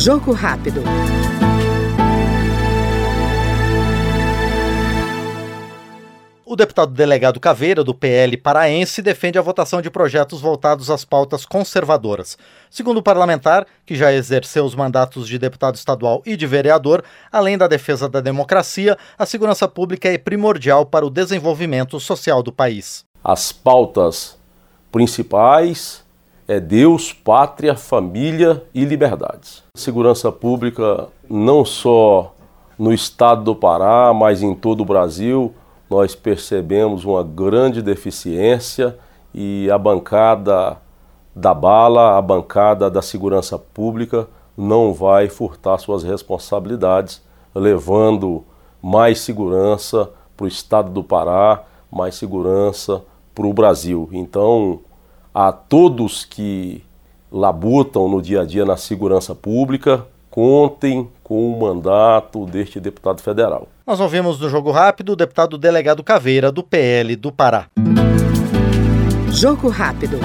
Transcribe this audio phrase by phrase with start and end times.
[0.00, 0.82] Jogo rápido.
[6.42, 11.44] O deputado delegado Caveira, do PL paraense, defende a votação de projetos voltados às pautas
[11.44, 12.38] conservadoras.
[12.70, 17.58] Segundo o parlamentar, que já exerceu os mandatos de deputado estadual e de vereador, além
[17.58, 23.04] da defesa da democracia, a segurança pública é primordial para o desenvolvimento social do país.
[23.22, 24.38] As pautas
[24.90, 26.02] principais
[26.50, 29.62] é Deus, pátria, família e liberdades.
[29.72, 32.34] Segurança pública não só
[32.76, 35.54] no estado do Pará, mas em todo o Brasil
[35.88, 38.98] nós percebemos uma grande deficiência
[39.32, 40.76] e a bancada
[41.36, 44.26] da bala, a bancada da segurança pública
[44.56, 47.22] não vai furtar suas responsabilidades,
[47.54, 48.44] levando
[48.82, 51.62] mais segurança para o estado do Pará,
[51.92, 53.04] mais segurança
[53.36, 54.08] para o Brasil.
[54.10, 54.80] Então,
[55.34, 56.82] a todos que
[57.30, 63.68] labutam no dia a dia na segurança pública, contem com o mandato deste deputado federal.
[63.86, 67.66] Nós ouvimos no Jogo Rápido o deputado delegado Caveira, do PL do Pará.
[69.32, 70.18] Jogo Rápido.